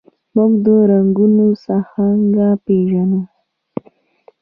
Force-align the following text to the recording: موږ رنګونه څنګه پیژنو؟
موږ 0.35 0.51
رنګونه 0.89 1.45
څنګه 1.63 2.47
پیژنو؟ 2.65 3.21